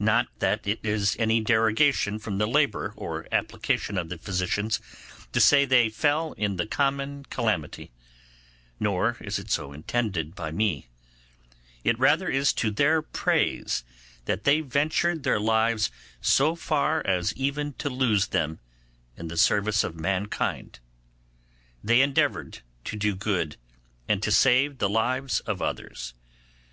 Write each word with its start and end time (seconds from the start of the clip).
Not 0.00 0.26
that 0.40 0.66
it 0.66 0.80
is 0.82 1.14
any 1.20 1.40
derogation 1.40 2.18
from 2.18 2.38
the 2.38 2.48
labour 2.48 2.92
or 2.96 3.28
application 3.30 3.96
of 3.96 4.08
the 4.08 4.18
physicians 4.18 4.80
to 5.30 5.38
say 5.38 5.64
they 5.64 5.88
fell 5.88 6.32
in 6.32 6.56
the 6.56 6.66
common 6.66 7.26
calamity; 7.30 7.92
nor 8.80 9.18
is 9.20 9.38
it 9.38 9.52
so 9.52 9.72
intended 9.72 10.34
by 10.34 10.50
me; 10.50 10.88
it 11.84 11.96
rather 11.96 12.28
is 12.28 12.52
to 12.54 12.72
their 12.72 13.02
praise 13.02 13.84
that 14.24 14.42
they 14.42 14.62
ventured 14.62 15.22
their 15.22 15.38
lives 15.38 15.92
so 16.20 16.56
far 16.56 17.00
as 17.06 17.32
even 17.34 17.72
to 17.74 17.88
lose 17.88 18.26
them 18.26 18.58
in 19.16 19.28
the 19.28 19.36
service 19.36 19.84
of 19.84 19.94
mankind. 19.94 20.80
They 21.84 22.00
endeavoured 22.00 22.62
to 22.86 22.96
do 22.96 23.14
good, 23.14 23.58
and 24.08 24.20
to 24.24 24.32
save 24.32 24.78
the 24.78 24.88
lives 24.90 25.38
of 25.38 25.62
others. 25.62 26.14